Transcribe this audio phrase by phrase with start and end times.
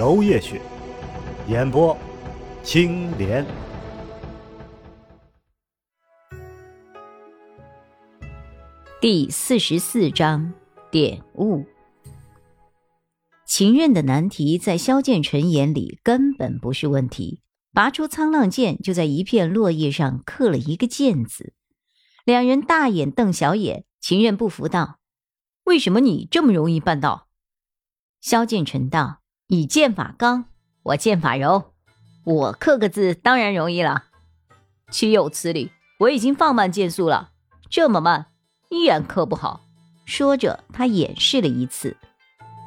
[0.00, 0.58] 楼夜雪，
[1.46, 1.94] 演播
[2.62, 3.44] 青莲。
[8.98, 10.54] 第四十四章
[10.90, 11.66] 点悟。
[13.46, 17.42] 秦刃的难题在萧剑尘眼里根本不是问题。
[17.74, 21.52] 拔出沧浪剑，就在一片落叶上刻了一个“剑”字。
[22.24, 24.98] 两人大眼瞪小眼，秦刃不服道
[25.64, 27.28] ：“为什么你这么容易办到？”
[28.22, 29.19] 萧剑尘道
[29.52, 30.44] ：“你剑法刚，
[30.84, 31.72] 我剑法柔，
[32.22, 34.04] 我刻个字当然容易了。
[34.92, 35.72] 岂有此理！
[35.98, 37.30] 我已经放慢剑速了，
[37.68, 38.26] 这么慢
[38.68, 39.62] 依然刻不好。”
[40.06, 41.96] 说着，他演示了一次，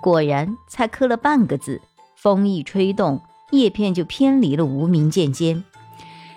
[0.02, 1.80] 果然才刻了半个字，
[2.18, 3.22] 风一吹动。
[3.52, 5.64] 叶片就偏离了无名剑尖，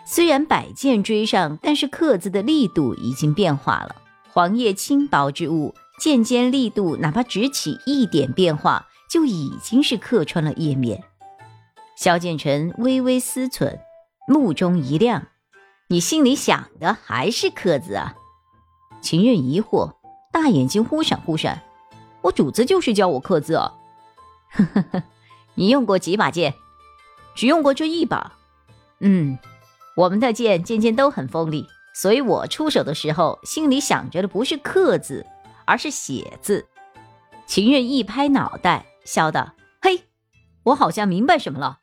[0.05, 3.97] 虽然百剑追上，但是刻字的力度已经变化了。
[4.33, 11.03] 黄叶轻薄之物，剑尖力度哪怕只起一点变化，就已经是刻穿了页面。
[11.97, 13.79] 萧剑尘微微思忖，
[14.29, 15.29] 目中一亮
[15.89, 18.15] ：“你心里想的还是刻字啊？”
[19.01, 19.95] 秦任疑惑，
[20.33, 21.63] 大眼睛忽闪忽闪
[22.23, 23.73] ：“我主子就是教我刻字啊！”
[24.53, 25.03] 呵呵呵，
[25.55, 26.55] 你用过几把剑？
[27.35, 28.33] 只用过这一把，
[29.01, 29.39] 嗯，
[29.95, 35.27] 我们的剑剑尖都很锋利，所以我出手的时候心里想着的不是刻字，
[35.67, 36.67] 而是写字。
[37.47, 40.03] 秦任一拍脑袋，笑道：“嘿，
[40.65, 41.79] 我好像明白什么了。”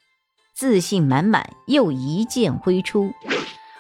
[0.54, 3.12] 自信满满，又一剑挥出，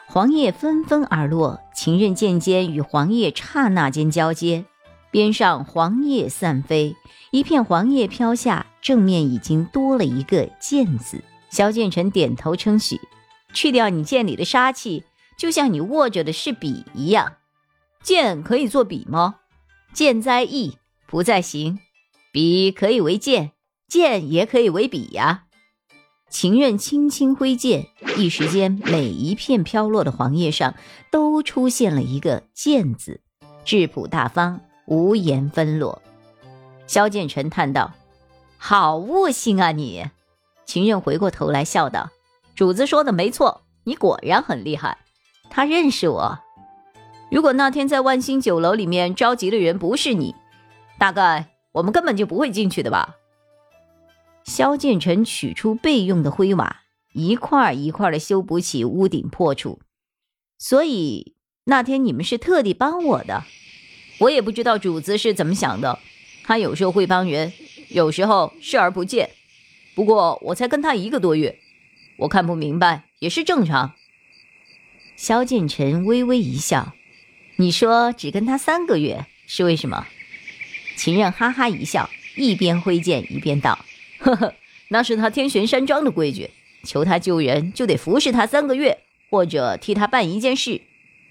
[0.07, 1.59] 黄叶纷纷而落。
[1.75, 4.65] 秦刃剑尖与黄叶刹那间交接，
[5.11, 6.95] 边上黄叶散飞，
[7.29, 11.23] 一片黄叶飘下，正面已经多了一个剑字。
[11.51, 12.99] 萧剑尘点头称许，
[13.53, 15.03] 去掉你剑里的杀气，
[15.37, 17.33] 就像你握着的是笔一样。
[18.01, 19.35] 剑可以做笔吗？
[19.93, 21.79] 剑在意，不在形。
[22.33, 23.51] 笔可以为剑，
[23.87, 25.43] 剑也可以为笔呀。
[26.31, 30.73] 秦刃轻轻挥剑，一时间，每一片飘落的黄叶上
[31.11, 33.21] 都出现了一个“剑”字，
[33.63, 36.01] 质朴大方，无言分落。
[36.87, 37.93] 萧剑尘叹道
[38.57, 40.03] ：“好悟性啊，你！”
[40.65, 42.09] 秦刃回过头来笑道
[42.57, 44.97] ：“主子说的没错，你果然很厉害。
[45.51, 46.39] 他认识我。
[47.29, 50.33] 如果那天在万兴酒楼里面召集的人不是你，
[50.97, 53.17] 大概我们根本就不会进去的吧？”
[54.45, 56.81] 萧剑尘取出备用的灰瓦，
[57.13, 59.79] 一块一块的修补起屋顶破处。
[60.57, 61.35] 所以
[61.65, 63.43] 那天你们是特地帮我的。
[64.19, 65.99] 我也不知道主子是怎么想的，
[66.43, 67.51] 他有时候会帮人，
[67.89, 69.31] 有时候视而不见。
[69.95, 71.59] 不过我才跟他一个多月，
[72.19, 73.93] 我看不明白也是正常。
[75.15, 76.93] 萧剑尘微微一笑
[77.57, 80.05] ：“你说只跟他三个月是为什么？”
[80.95, 83.85] 秦任哈哈一笑，一边挥剑一边道
[84.19, 84.53] ：“呵呵，
[84.89, 86.49] 那是他天玄山庄的规矩，
[86.83, 88.99] 求他救人就得服侍他三个月，
[89.29, 90.81] 或者替他办一件事。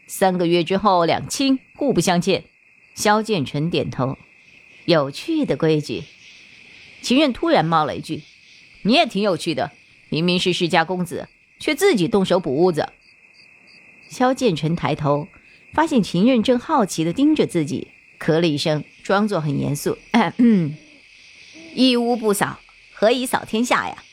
[0.06, 2.44] 三个月之后两清，互不相欠。”
[2.94, 4.18] 萧剑尘点头
[4.84, 6.04] ：“有趣的规矩。”
[7.00, 8.22] 秦任突然冒了一句。
[8.84, 9.70] 你也挺有趣的，
[10.08, 11.28] 明明是世家公子，
[11.60, 12.88] 却自己动手补屋子。
[14.08, 15.28] 萧剑尘抬头，
[15.72, 17.88] 发现秦任正好奇地盯着自己，
[18.22, 19.98] 咳了一声，装作很严肃
[20.38, 20.76] ：“嗯，
[21.74, 22.60] 一屋不扫，
[22.92, 24.04] 何以扫天下呀？”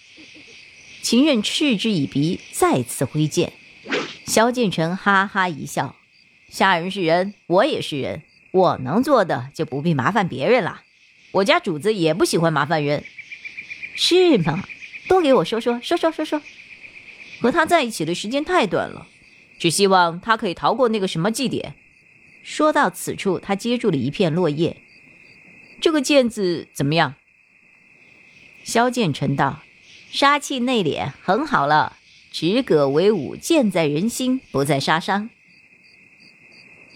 [1.04, 3.54] 秦任嗤之以鼻，再次挥剑。
[4.26, 5.96] 萧剑尘哈哈一笑
[6.50, 10.82] ：“杀人是人，我也是人，我能做的就不必麻烦别人了。
[11.34, 13.04] 我家主子也不喜欢麻烦人。”
[13.96, 14.64] 是吗？
[15.08, 16.42] 多给我说说说说说说。
[17.42, 19.08] 和他在一起的时间太短了，
[19.60, 21.76] 只希望他可以逃过那个什么祭典。
[22.44, 24.78] 说到此处，他接住了一片落叶。
[25.82, 27.16] 这个剑字怎么样？
[28.64, 29.64] 萧剑尘道
[30.12, 31.98] ：“杀气内敛，很好了。
[32.32, 35.30] 止戈为武，剑在人心，不在杀伤。”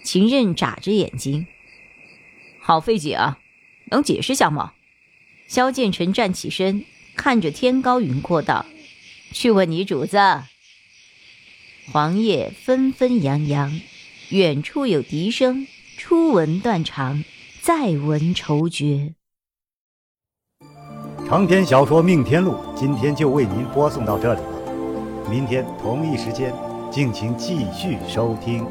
[0.04, 1.46] 秦刃眨着眼睛，
[2.60, 3.38] 好费解啊，
[3.86, 4.74] 能解释下吗？
[5.46, 6.84] 萧剑尘站起身。
[7.16, 8.66] 看着天高云阔道
[9.32, 10.18] ：“去问你主子。”
[11.92, 13.80] 黄叶纷纷扬扬，
[14.30, 15.66] 远处有笛声。
[15.96, 17.22] 初闻断肠，
[17.62, 19.14] 再闻愁绝。
[21.26, 26.52] 长篇小说《命天录》今天就为您播送到这里了，明天同一时间，
[26.90, 28.66] 敬请继续收听。